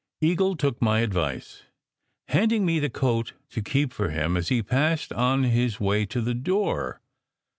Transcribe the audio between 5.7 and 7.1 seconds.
way to the door.